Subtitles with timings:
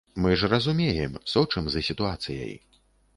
[0.25, 2.57] Мы ж разумеем, сочым за сітуацыяй!